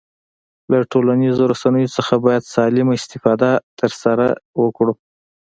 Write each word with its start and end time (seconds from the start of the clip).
له 0.71 0.77
ټولنیزو 0.91 1.43
رسنیو 1.53 1.93
څخه 1.97 2.13
باید 2.25 2.43
سالمه 2.53 2.93
استفاده 2.99 3.51
ترسره 3.79 4.27
وکړو 4.61 4.93